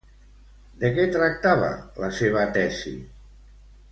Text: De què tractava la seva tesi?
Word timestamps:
De 0.83 0.89
què 0.95 1.05
tractava 1.17 1.69
la 2.05 2.11
seva 2.21 2.47
tesi? 2.57 2.97